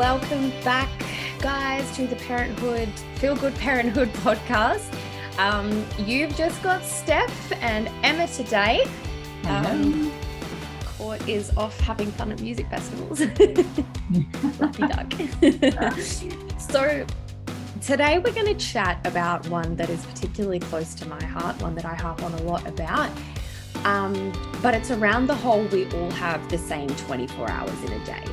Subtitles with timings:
[0.00, 0.88] welcome back,
[1.40, 4.90] guys, to the Parenthood Feel Good Parenthood podcast.
[5.38, 8.86] Um, you've just got Steph and Emma today.
[9.44, 10.10] Um,
[10.96, 13.20] Court is off having fun at music festivals.
[14.58, 15.12] Lucky duck.
[16.58, 17.06] so,
[17.82, 21.74] today we're going to chat about one that is particularly close to my heart, one
[21.74, 23.10] that I harp on a lot about.
[23.84, 24.32] Um,
[24.62, 28.24] but it's around the whole we all have the same 24 hours in a day.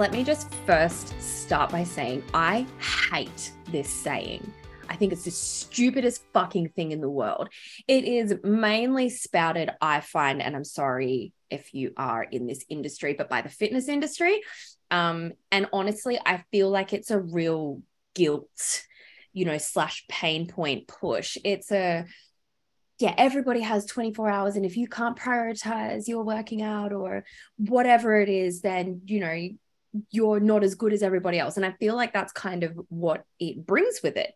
[0.00, 2.66] Let me just first start by saying I
[3.12, 4.50] hate this saying.
[4.88, 7.50] I think it's the stupidest fucking thing in the world.
[7.86, 13.12] It is mainly spouted, I find, and I'm sorry if you are in this industry,
[13.12, 14.40] but by the fitness industry.
[14.90, 17.82] Um, and honestly, I feel like it's a real
[18.14, 18.84] guilt,
[19.34, 21.36] you know, slash pain point push.
[21.44, 22.06] It's a
[23.00, 24.56] yeah, everybody has 24 hours.
[24.56, 27.24] And if you can't prioritize your working out or
[27.58, 29.48] whatever it is, then, you know,
[30.10, 31.56] you're not as good as everybody else.
[31.56, 34.34] And I feel like that's kind of what it brings with it,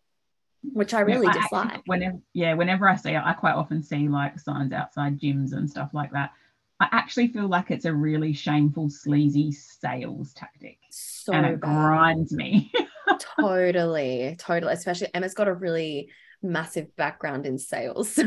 [0.63, 1.81] which I really Yeah, I dislike.
[1.85, 5.69] whenever, yeah, whenever I see it, I quite often see like signs outside gyms and
[5.69, 6.31] stuff like that.
[6.79, 11.61] I actually feel like it's a really shameful, sleazy sales tactic, so and it bad.
[11.61, 12.71] grinds me.
[13.39, 14.73] totally, totally.
[14.73, 16.09] Especially Emma's got a really
[16.41, 18.19] massive background in sales.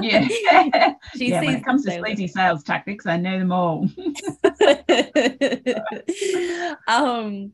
[0.00, 0.26] yeah,
[1.16, 1.40] She yeah.
[1.40, 3.88] When sees it comes to sleazy sales tactics, I know them all.
[6.88, 7.52] um,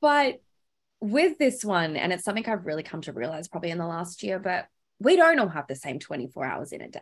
[0.00, 0.40] but
[1.00, 4.22] with this one, and it's something I've really come to realize probably in the last
[4.22, 4.66] year, but
[4.98, 7.00] we don't all have the same 24 hours in a day.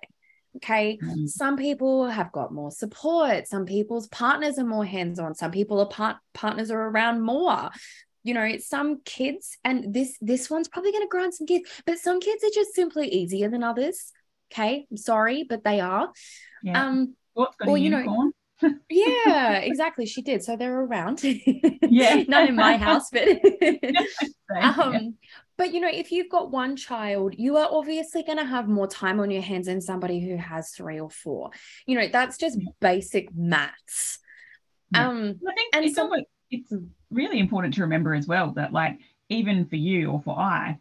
[0.57, 0.99] Okay.
[1.03, 1.29] Mm.
[1.29, 3.49] Some people have got more support.
[3.49, 5.35] Some people's partners are more hands on.
[5.35, 7.71] Some people are part partners are around more.
[8.25, 11.69] You know, it's some kids, and this this one's probably going to grind some kids,
[11.87, 14.13] but some kids are just simply easier than others.
[14.53, 16.13] Okay, I'm sorry, but they are.
[16.63, 16.87] Yeah.
[16.87, 18.33] Um, What's or, you know,
[18.91, 20.07] yeah, exactly.
[20.07, 20.45] She did.
[20.45, 21.23] So they're around.
[21.93, 22.23] Yeah.
[22.27, 23.29] Not in my house, but
[24.63, 25.17] um,
[25.59, 28.87] but you know, if you've got one child, you are obviously going to have more
[28.87, 31.51] time on your hands than somebody who has three or four.
[31.85, 34.21] You know, that's just basic maths.
[34.95, 36.73] Um, I think And it's some- always, it's
[37.11, 38.99] really important to remember as well that like
[39.29, 40.79] even for you or for I,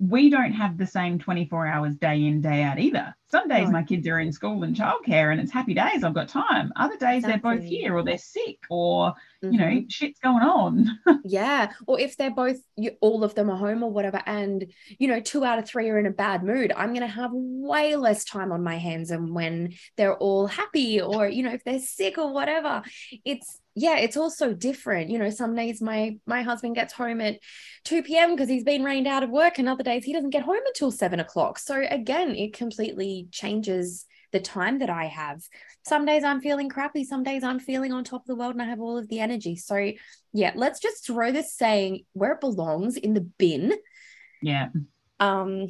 [0.00, 3.14] we don't have the same 24 hours day in, day out either.
[3.30, 3.72] Some days No.
[3.72, 6.72] my kids are in school and childcare and it's happy days, I've got time.
[6.76, 9.58] Other days they're both here or they're sick or, you mhm.
[9.58, 10.98] know, shit's going on.
[11.24, 11.72] Yeah.
[11.86, 15.20] Or if they're both, you, all of them are home or whatever, and, you know,
[15.20, 18.24] two out of three are in a bad mood, I'm going to have way less
[18.24, 19.10] time on my hands.
[19.10, 22.82] And when they're all happy or, you know, if they're sick or whatever,
[23.24, 25.10] it's, yeah, it's all so different.
[25.10, 27.40] You know, some days my my husband gets home at
[27.84, 28.30] 2 p.m.
[28.30, 30.90] because he's been rained out of work, and other days he doesn't get home until
[30.92, 31.58] seven o'clock.
[31.58, 35.42] So again, it completely changes the time that I have.
[35.86, 38.62] Some days I'm feeling crappy, some days I'm feeling on top of the world and
[38.62, 39.56] I have all of the energy.
[39.56, 39.92] So
[40.32, 43.74] yeah, let's just throw this saying where it belongs in the bin
[44.42, 44.68] yeah.
[45.20, 45.68] um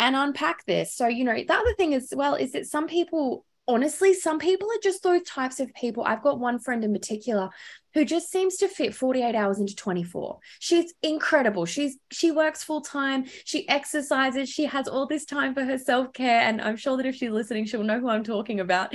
[0.00, 0.96] and unpack this.
[0.96, 4.68] So, you know, the other thing as well is that some people honestly, some people
[4.68, 6.02] are just those types of people.
[6.04, 7.50] I've got one friend in particular
[7.94, 10.38] who just seems to fit 48 hours into 24.
[10.58, 11.66] She's incredible.
[11.66, 16.40] She's she works full time, she exercises, she has all this time for her self-care
[16.40, 18.94] and I'm sure that if she's listening she'll know who I'm talking about.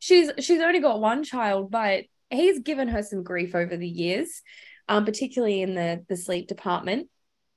[0.00, 4.42] She's she's only got one child, but he's given her some grief over the years,
[4.88, 7.08] um particularly in the the sleep department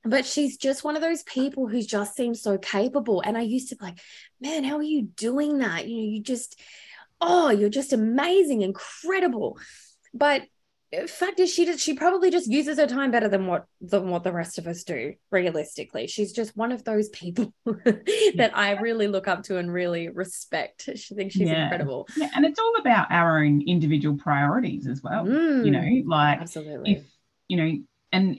[0.04, 3.68] but she's just one of those people who just seems so capable and i used
[3.68, 3.98] to be like
[4.40, 6.58] man how are you doing that you know you just
[7.20, 9.58] oh you're just amazing incredible
[10.12, 10.42] but
[11.06, 14.22] fact is she does she probably just uses her time better than what than what
[14.24, 17.52] the rest of us do realistically she's just one of those people
[18.36, 21.64] that i really look up to and really respect she thinks she's Yeah.
[21.64, 22.28] incredible Yeah.
[22.34, 25.26] And it's all about our own individual priorities as well.
[25.26, 27.04] You know, Mm, like absolutely if
[27.48, 27.78] you know
[28.12, 28.38] and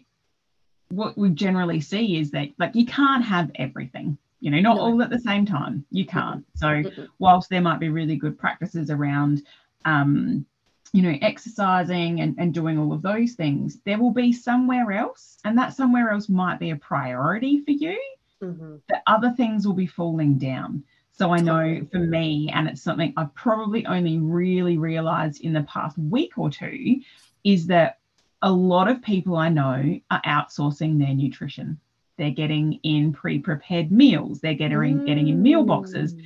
[0.90, 4.82] what we generally see is that like you can't have everything you know not No.
[4.84, 6.84] all at the same time you can't so
[7.18, 9.42] whilst there might be really good practices around
[9.86, 10.46] um
[10.94, 15.40] you know exercising and, and doing all of those things there will be somewhere else
[15.44, 18.00] and that somewhere else might be a priority for you
[18.42, 18.82] Mhm.
[18.90, 20.84] that other things will be falling down.
[21.14, 25.64] So I know for me, and it's something I've probably only really realized in the
[25.64, 27.00] past week or two,
[27.46, 28.00] is that
[28.42, 31.80] a lot of people I know are outsourcing their nutrition.
[32.18, 34.42] They're getting in pre-prepared meals.
[34.42, 36.24] They're getting getting in meal boxes, Mm.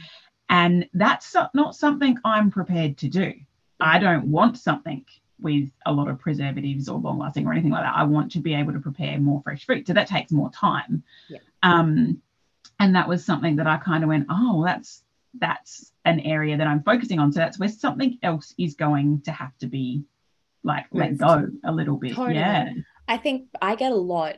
[0.50, 3.34] and that's not something I'm prepared to do.
[3.80, 5.06] I don't want something
[5.40, 7.96] with a lot of preservatives or long lasting or anything like that.
[7.96, 9.86] I want to be able to prepare more fresh fruit.
[9.86, 11.04] So that takes more time.
[11.30, 11.40] Yeah.
[11.62, 12.22] Um,
[12.80, 15.04] and that was something that I kind of went, oh, that's
[15.40, 17.32] that's an area that I'm focusing on.
[17.32, 20.04] So that's where something else is going to have to be
[20.64, 22.16] like let go a little bit.
[22.16, 22.36] Totally.
[22.36, 22.70] Yeah.
[23.08, 24.38] I think I get a lot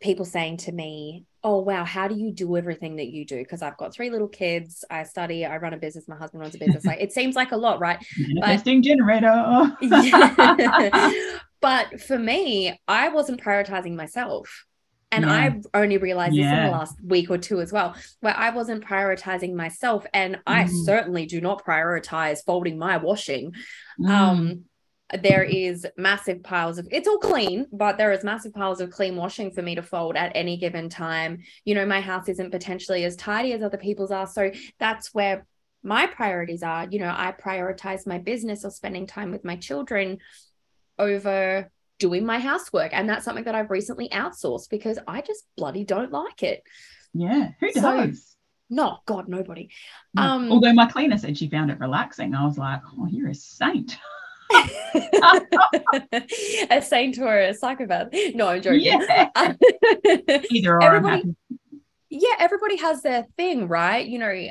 [0.00, 3.38] people saying to me, Oh wow, how do you do everything that you do?
[3.38, 6.54] Because I've got three little kids, I study, I run a business, my husband runs
[6.54, 6.84] a business.
[6.84, 8.04] Like it seems like a lot, right?
[8.18, 9.76] Manifesting generator.
[11.60, 14.64] but for me, I wasn't prioritizing myself.
[15.10, 15.32] And yeah.
[15.72, 16.50] I only realized yeah.
[16.50, 20.04] this in the last week or two as well, where I wasn't prioritizing myself.
[20.12, 20.40] And mm.
[20.46, 23.54] I certainly do not prioritize folding my washing.
[23.98, 24.08] Mm.
[24.10, 24.64] Um,
[25.22, 29.16] there is massive piles of it's all clean but there is massive piles of clean
[29.16, 31.42] washing for me to fold at any given time.
[31.64, 35.46] You know my house isn't potentially as tidy as other people's are so that's where
[35.82, 36.86] my priorities are.
[36.90, 40.18] You know i prioritize my business or spending time with my children
[40.98, 45.84] over doing my housework and that's something that i've recently outsourced because i just bloody
[45.84, 46.62] don't like it.
[47.14, 47.82] Yeah who does?
[47.82, 48.34] so,
[48.68, 49.70] no god nobody.
[50.12, 50.22] No.
[50.22, 52.34] um although my cleaner said she found it relaxing.
[52.34, 53.96] I was like oh you're a saint
[56.70, 58.08] a saint or a psychopath.
[58.34, 58.82] No, I'm joking.
[58.82, 59.28] Yeah.
[60.50, 60.82] Either or.
[60.82, 61.36] Everybody,
[62.10, 64.06] yeah, everybody has their thing, right?
[64.06, 64.48] You know,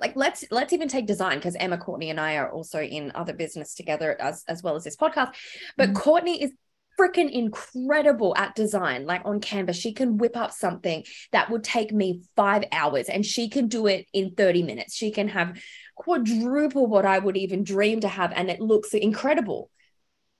[0.00, 3.32] like let's let's even take design because Emma Courtney and I are also in other
[3.32, 5.34] business together as as well as this podcast.
[5.76, 5.94] But mm.
[5.94, 6.52] Courtney is
[7.00, 9.06] freaking incredible at design.
[9.06, 13.24] Like on Canva, she can whip up something that would take me five hours and
[13.24, 14.94] she can do it in 30 minutes.
[14.94, 15.58] She can have
[16.00, 19.70] quadruple what I would even dream to have, and it looks incredible.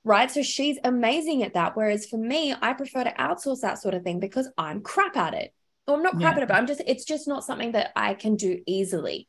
[0.03, 0.31] Right.
[0.31, 1.77] So she's amazing at that.
[1.77, 5.35] Whereas for me, I prefer to outsource that sort of thing because I'm crap at
[5.35, 5.53] it.
[5.85, 6.37] Or I'm not crap yeah.
[6.37, 9.27] at it, but I'm just, it's just not something that I can do easily.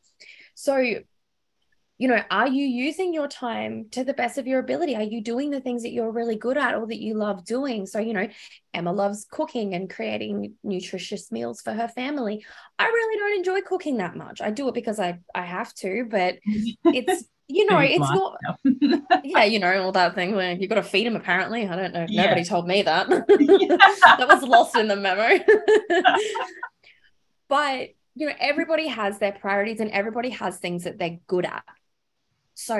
[0.54, 1.00] So
[2.02, 4.96] you know, are you using your time to the best of your ability?
[4.96, 7.86] Are you doing the things that you're really good at or that you love doing?
[7.86, 8.26] So, you know,
[8.74, 12.44] Emma loves cooking and creating nutritious meals for her family.
[12.76, 14.40] I really don't enjoy cooking that much.
[14.40, 18.36] I do it because I I have to, but it's you know, it's not
[19.22, 21.68] yeah, you know, all that thing where you've got to feed them apparently.
[21.68, 22.06] I don't know.
[22.08, 22.24] Yeah.
[22.24, 23.08] Nobody told me that.
[23.28, 25.38] that was lost in the memo.
[27.48, 31.62] but you know, everybody has their priorities and everybody has things that they're good at
[32.54, 32.76] so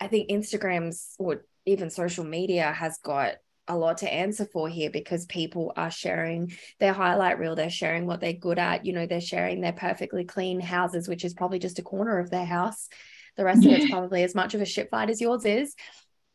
[0.00, 3.34] I think Instagram's or even social media has got
[3.68, 8.06] a lot to answer for here because people are sharing their highlight reel they're sharing
[8.06, 11.58] what they're good at you know they're sharing their perfectly clean houses which is probably
[11.58, 12.88] just a corner of their house.
[13.36, 13.72] The rest yeah.
[13.72, 15.74] of it's probably as much of a shit fight as yours is.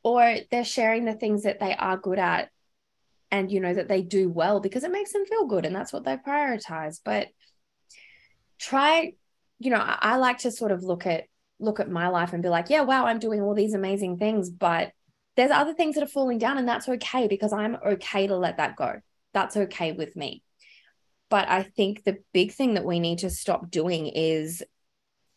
[0.04, 2.50] Or they're sharing the things that they are good at
[3.30, 5.94] and you know that they do well because it makes them feel good and that's
[5.94, 7.00] what they prioritize.
[7.04, 7.28] But
[8.60, 9.14] try
[9.60, 11.24] you know I, I like to sort of look at
[11.62, 14.50] look at my life and be like, yeah, wow, I'm doing all these amazing things,
[14.50, 14.92] but
[15.38, 18.58] there's other things that are falling down, and that's okay because I'm okay to let
[18.58, 19.00] that go.
[19.34, 20.44] That's okay with me.
[21.30, 24.62] But I think the big thing that we need to stop doing is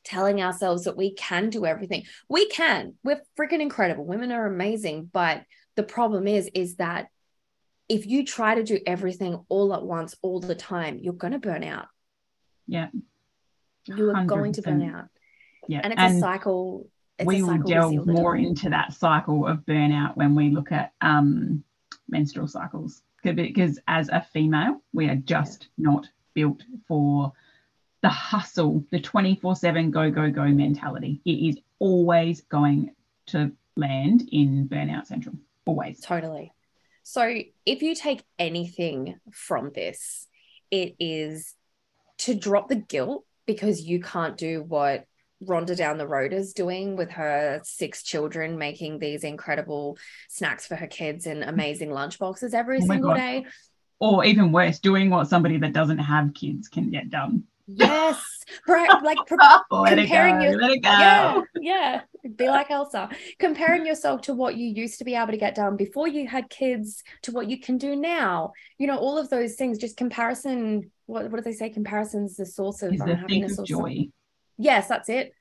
[0.02, 2.02] telling ourselves that we can do everything.
[2.28, 2.94] We can.
[3.04, 4.04] We're freaking incredible.
[4.04, 5.44] Women are amazing, but
[5.76, 7.06] the problem is is that
[7.88, 11.38] if you try to do everything all at once all the time, you're going to
[11.38, 11.86] burn out.
[12.66, 12.88] Yeah.
[13.86, 15.08] You are going to burn out
[15.68, 16.86] yeah and it's and a cycle
[17.18, 21.62] it's we will delve more into that cycle of burnout when we look at um,
[22.08, 23.02] menstrual cycles.
[23.22, 25.90] Because as a female we are just yeah.
[25.90, 27.32] not built for
[28.02, 31.20] the hustle the 24 7 go go go mentality.
[31.24, 32.94] It is always going
[33.26, 36.00] to land in burnout central always.
[36.00, 36.52] Totally.
[37.02, 40.26] So if you take anything from this
[40.70, 41.54] it is
[42.18, 45.06] to drop the guilt because you can't do what
[45.46, 49.98] Rhonda down the road is doing with her six children, making these incredible
[50.28, 51.48] snacks for her kids and mm.
[51.48, 53.16] amazing lunch boxes every oh single God.
[53.16, 53.46] day.
[54.00, 57.44] Or even worse, doing what somebody that doesn't have kids can get done.
[57.66, 58.22] Yes,
[58.68, 58.90] right.
[59.02, 59.18] Like
[59.70, 60.90] oh, let comparing it go, your, let it go.
[60.90, 62.00] Yeah, yeah.
[62.36, 63.08] Be like Elsa,
[63.38, 66.50] comparing yourself to what you used to be able to get done before you had
[66.50, 68.52] kids to what you can do now.
[68.78, 69.78] You know, all of those things.
[69.78, 70.90] Just comparison.
[71.06, 71.70] What, what do they say?
[71.70, 74.08] Comparison's is the source of unhappiness or joy
[74.58, 75.32] yes, that's it.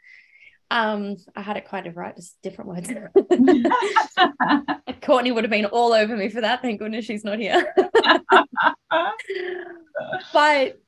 [0.72, 2.89] Um, I had it kind of right, just different words.
[5.03, 6.62] Courtney would have been all over me for that.
[6.62, 7.74] Thank goodness she's not here.
[10.34, 10.82] but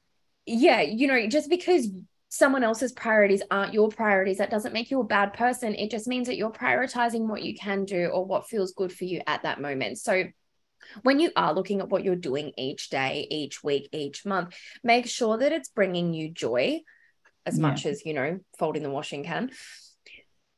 [0.45, 1.87] yeah, you know, just because
[2.29, 5.75] someone else's priorities aren't your priorities, that doesn't make you a bad person.
[5.75, 9.05] It just means that you're prioritizing what you can do or what feels good for
[9.05, 9.99] you at that moment.
[9.99, 10.23] So
[11.03, 15.07] when you are looking at what you're doing each day, each week, each month, make
[15.07, 16.81] sure that it's bringing you joy
[17.45, 17.61] as yeah.
[17.61, 19.51] much as you know folding the washing can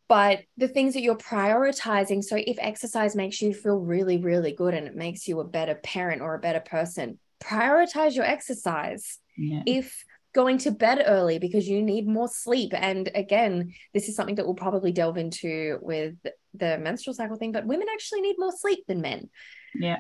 [0.08, 4.74] but the things that you're prioritizing so if exercise makes you feel really really good
[4.74, 9.62] and it makes you a better parent or a better person prioritize your exercise yeah.
[9.65, 10.03] if
[10.38, 12.72] going to bed early because you need more sleep.
[12.75, 16.13] And again, this is something that we'll probably delve into with
[16.53, 19.32] the menstrual cycle thing, but women actually need more sleep than men.
[19.74, 19.98] Yeah.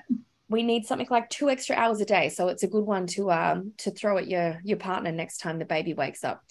[0.49, 2.29] We need something like two extra hours a day.
[2.29, 5.59] So it's a good one to um to throw at your your partner next time
[5.59, 6.43] the baby wakes up.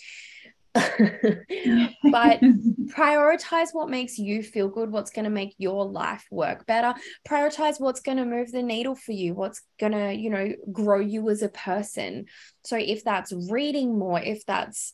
[0.75, 2.41] but
[2.87, 6.95] prioritize what makes you feel good, what's going to make your life work better.
[7.27, 11.01] Prioritize what's going to move the needle for you, what's going to, you know, grow
[11.01, 12.27] you as a person.
[12.65, 14.93] So if that's reading more, if that's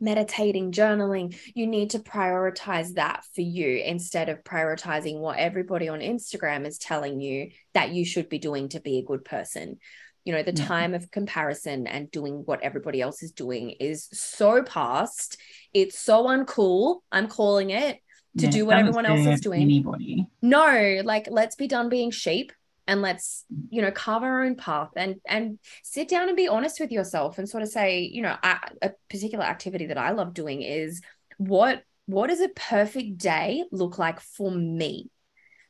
[0.00, 6.00] meditating, journaling, you need to prioritize that for you instead of prioritizing what everybody on
[6.00, 9.78] Instagram is telling you that you should be doing to be a good person.
[10.24, 10.66] You know the yeah.
[10.66, 15.38] time of comparison and doing what everybody else is doing is so past.
[15.72, 17.02] It's so uncool.
[17.12, 18.00] I'm calling it
[18.38, 19.62] to yeah, do what everyone else is doing.
[19.62, 20.26] anybody.
[20.42, 22.52] No like let's be done being sheep
[22.86, 26.80] and let's you know carve our own path and and sit down and be honest
[26.80, 30.34] with yourself and sort of say you know I, a particular activity that i love
[30.34, 31.00] doing is
[31.38, 35.10] what what does a perfect day look like for me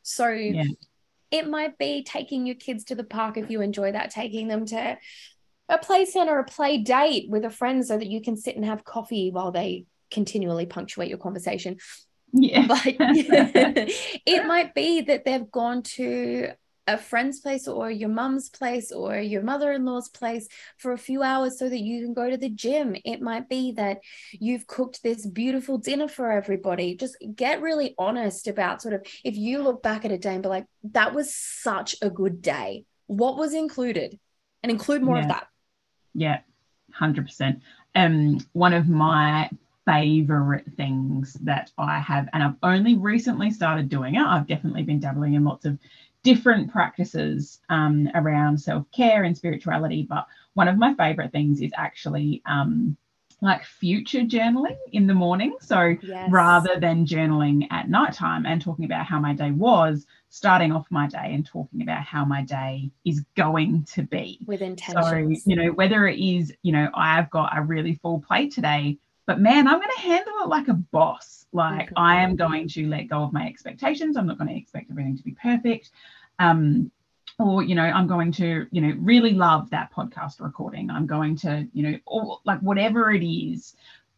[0.02, 0.64] so yeah
[1.30, 4.66] it might be taking your kids to the park if you enjoy that, taking them
[4.66, 4.98] to
[5.68, 8.64] a play center, a play date with a friend so that you can sit and
[8.64, 11.78] have coffee while they continually punctuate your conversation.
[12.32, 12.66] Yeah.
[12.66, 16.50] But it might be that they've gone to
[16.86, 21.58] a friend's place or your mum's place or your mother-in-law's place for a few hours
[21.58, 22.96] so that you can go to the gym.
[23.04, 23.98] It might be that
[24.32, 26.96] you've cooked this beautiful dinner for everybody.
[26.96, 30.42] Just get really honest about sort of if you look back at a day and
[30.42, 32.84] be like that was such a good day.
[33.06, 34.18] What was included?
[34.62, 35.22] And include more yeah.
[35.22, 35.46] of that.
[36.14, 36.40] Yeah
[37.00, 37.60] 100%
[37.94, 39.50] um one of my
[39.86, 44.22] favorite things that I have, and I've only recently started doing it.
[44.22, 45.78] I've definitely been dabbling in lots of
[46.26, 50.02] different practices um, around self care and spirituality.
[50.02, 52.96] But one of my favorite things is actually um,
[53.40, 55.54] like future journaling in the morning.
[55.60, 56.28] So yes.
[56.28, 61.06] rather than journaling at nighttime and talking about how my day was, starting off my
[61.06, 64.40] day and talking about how my day is going to be.
[64.44, 65.38] With intention.
[65.44, 68.98] So, you know, whether it is, you know, I've got a really full plate today,
[69.28, 71.46] but man, I'm going to handle it like a boss.
[71.52, 71.98] Like mm-hmm.
[71.98, 74.16] I am going to let go of my expectations.
[74.16, 75.90] I'm not going to expect everything to be perfect
[76.38, 76.90] um,
[77.38, 80.90] or you know i'm going to you know really love that podcast recording.
[80.90, 83.74] I'm going to you know or like whatever it is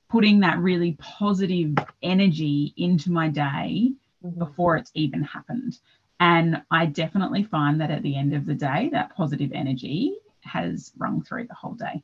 [0.08, 3.92] putting that really positive energy into my day
[4.24, 4.38] mm-hmm.
[4.38, 5.78] before it's even happened.
[6.20, 10.92] And i definitely find that at the end of the day that positive energy has
[10.96, 12.02] rung through the whole day.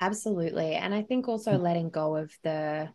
[0.00, 0.74] Absolutely.
[0.74, 1.62] And i think also mm.
[1.62, 2.88] letting go of the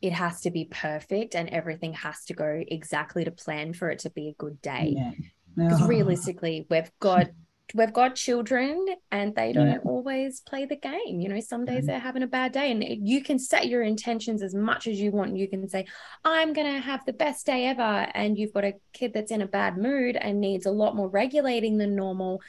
[0.00, 3.98] it has to be perfect and everything has to go exactly to plan for it
[4.00, 4.94] to be a good day.
[4.96, 5.12] Yeah
[5.58, 7.28] because realistically we've got
[7.74, 9.78] we've got children and they don't yeah.
[9.84, 11.86] always play the game you know some days mm-hmm.
[11.86, 15.10] they're having a bad day and you can set your intentions as much as you
[15.10, 15.84] want you can say
[16.24, 19.42] i'm going to have the best day ever and you've got a kid that's in
[19.42, 22.40] a bad mood and needs a lot more regulating than normal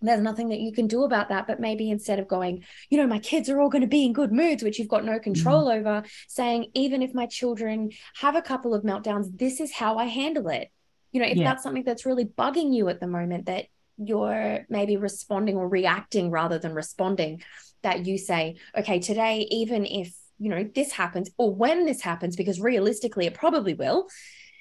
[0.00, 3.06] there's nothing that you can do about that but maybe instead of going you know
[3.06, 5.66] my kids are all going to be in good moods which you've got no control
[5.66, 5.86] mm-hmm.
[5.86, 10.04] over saying even if my children have a couple of meltdowns this is how i
[10.04, 10.70] handle it
[11.12, 11.44] you know if yeah.
[11.44, 13.66] that's something that's really bugging you at the moment that
[13.98, 17.42] you're maybe responding or reacting rather than responding
[17.82, 22.34] that you say okay today even if you know this happens or when this happens
[22.34, 24.08] because realistically it probably will.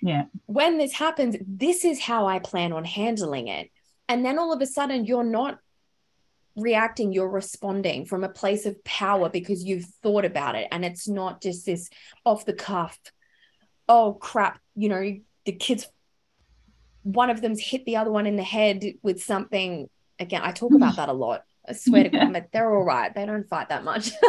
[0.04, 0.26] Yeah.
[0.46, 3.70] When this happens this is how i plan on handling it.
[4.08, 5.58] And then all of a sudden you're not
[6.56, 10.68] reacting you're responding from a place of power because you've thought about it.
[10.72, 11.90] And it's not just this
[12.26, 13.00] off the cuff
[13.90, 15.88] oh crap you know the kids
[17.04, 19.90] one of them's hit the other one in the head with something.
[20.20, 21.44] Again, I talk about that a lot.
[21.68, 23.14] I swear to God, but they're all right.
[23.14, 24.12] They don't fight that much.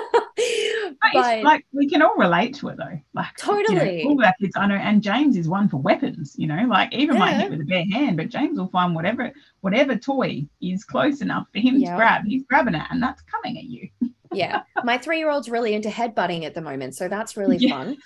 [1.13, 3.01] but, like we can all relate to it though.
[3.15, 4.01] Like totally.
[4.01, 6.35] You know, all our kids, I know, and James is one for weapons.
[6.37, 7.21] You know, like even yeah.
[7.21, 11.21] might hit with a bare hand, but James will find whatever whatever toy is close
[11.21, 12.25] enough for him to grab.
[12.27, 13.89] He's grabbing it, and that's coming at you.
[14.33, 17.71] yeah, my three year old's really into headbutting at the moment, so that's really yeah.
[17.71, 17.97] fun.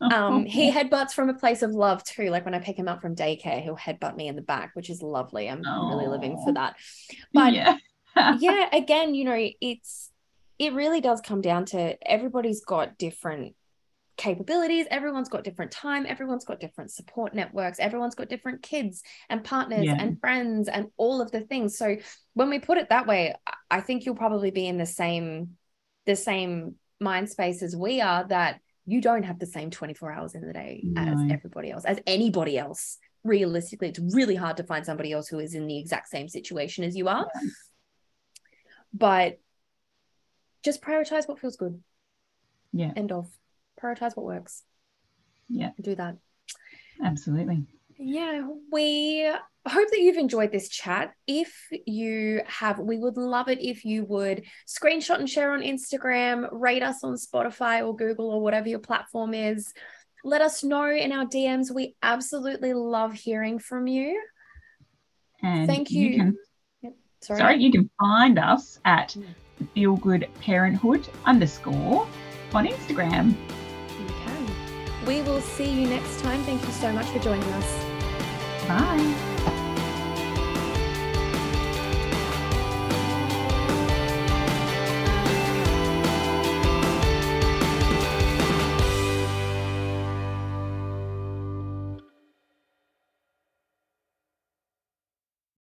[0.00, 2.30] Um, he headbutts from a place of love too.
[2.30, 4.90] Like when I pick him up from daycare, he'll headbutt me in the back, which
[4.90, 5.48] is lovely.
[5.48, 5.90] I'm Aww.
[5.90, 6.76] really living for that.
[7.32, 7.76] But yeah.
[8.38, 10.10] yeah, again, you know, it's
[10.58, 13.54] it really does come down to everybody's got different
[14.16, 19.44] capabilities everyone's got different time everyone's got different support networks everyone's got different kids and
[19.44, 19.96] partners yeah.
[20.00, 21.96] and friends and all of the things so
[22.32, 23.34] when we put it that way
[23.70, 25.50] i think you'll probably be in the same
[26.06, 30.34] the same mind space as we are that you don't have the same 24 hours
[30.34, 31.02] in the day no.
[31.02, 32.98] as everybody else, as anybody else.
[33.24, 36.84] Realistically, it's really hard to find somebody else who is in the exact same situation
[36.84, 37.28] as you are.
[37.34, 37.50] Yeah.
[38.94, 39.40] But
[40.62, 41.82] just prioritize what feels good.
[42.72, 42.92] Yeah.
[42.94, 43.28] End of.
[43.82, 44.62] Prioritize what works.
[45.48, 45.70] Yeah.
[45.80, 46.16] Do that.
[47.02, 47.66] Absolutely.
[47.98, 49.28] Yeah, we
[49.68, 51.12] hope that you've enjoyed this chat.
[51.26, 56.48] If you have, we would love it if you would screenshot and share on Instagram,
[56.52, 59.72] rate us on Spotify or Google or whatever your platform is.
[60.24, 61.72] Let us know in our DMs.
[61.74, 64.20] We absolutely love hearing from you.
[65.42, 66.16] And Thank you.
[66.16, 66.36] can,
[67.20, 67.38] Sorry.
[67.38, 69.24] sorry, you can find us at Mm.
[69.74, 72.06] Feel Good Parenthood underscore
[72.52, 73.30] on Instagram.
[73.30, 75.06] You can.
[75.06, 76.42] We will see you next time.
[76.44, 77.84] Thank you so much for joining us.
[78.68, 79.55] Bye.